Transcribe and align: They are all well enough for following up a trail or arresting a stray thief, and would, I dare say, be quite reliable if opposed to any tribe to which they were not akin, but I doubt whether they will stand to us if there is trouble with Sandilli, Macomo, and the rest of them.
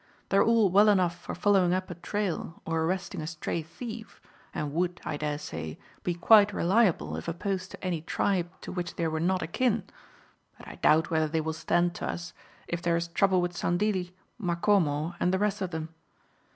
They 0.29 0.37
are 0.37 0.43
all 0.43 0.71
well 0.71 0.89
enough 0.89 1.15
for 1.15 1.35
following 1.35 1.75
up 1.75 1.91
a 1.91 1.93
trail 1.93 2.59
or 2.65 2.81
arresting 2.81 3.21
a 3.21 3.27
stray 3.27 3.61
thief, 3.61 4.19
and 4.51 4.73
would, 4.73 4.99
I 5.05 5.15
dare 5.15 5.37
say, 5.37 5.77
be 6.03 6.15
quite 6.15 6.51
reliable 6.53 7.15
if 7.17 7.27
opposed 7.27 7.69
to 7.69 7.83
any 7.85 8.01
tribe 8.01 8.49
to 8.61 8.71
which 8.71 8.95
they 8.95 9.07
were 9.07 9.19
not 9.19 9.43
akin, 9.43 9.83
but 10.57 10.67
I 10.67 10.77
doubt 10.77 11.11
whether 11.11 11.27
they 11.27 11.39
will 11.39 11.53
stand 11.53 11.93
to 11.97 12.07
us 12.09 12.33
if 12.67 12.81
there 12.81 12.97
is 12.97 13.09
trouble 13.09 13.41
with 13.43 13.53
Sandilli, 13.55 14.15
Macomo, 14.39 15.13
and 15.19 15.31
the 15.31 15.37
rest 15.37 15.61
of 15.61 15.69
them. 15.69 15.89